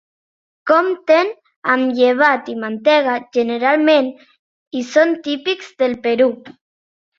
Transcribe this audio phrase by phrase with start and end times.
[0.69, 1.29] Compten
[1.73, 4.11] amb llevat i mantega generalment
[4.83, 6.31] i són típics del Perú.